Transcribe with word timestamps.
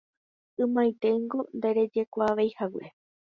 ymaiténgo 0.63 1.39
nderejekuaaveihague. 1.57 2.85